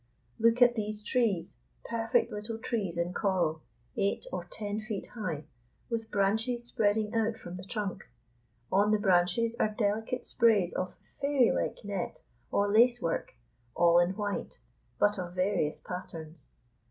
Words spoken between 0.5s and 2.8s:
at these trees, perfect little